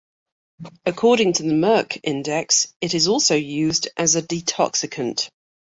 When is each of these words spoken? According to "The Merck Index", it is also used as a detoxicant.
According 0.83 1.33
to 1.33 1.43
"The 1.43 1.49
Merck 1.53 1.99
Index", 2.01 2.73
it 2.81 2.95
is 2.95 3.07
also 3.07 3.35
used 3.35 3.87
as 3.95 4.15
a 4.15 4.23
detoxicant. 4.23 5.29